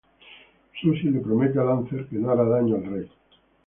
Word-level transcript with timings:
Susie 0.79 1.09
le 1.11 1.21
promete 1.21 1.57
a 1.59 1.63
Lancer 1.63 2.07
que 2.07 2.15
no 2.15 2.31
hará 2.31 2.43
daño 2.43 2.73
al 2.73 2.85
rey. 2.85 3.09